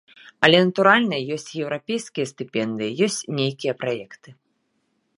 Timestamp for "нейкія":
3.41-3.73